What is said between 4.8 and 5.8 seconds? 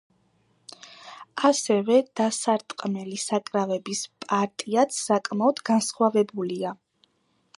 საკმაოდ